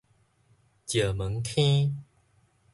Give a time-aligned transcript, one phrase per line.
[0.87, 2.03] 石門坑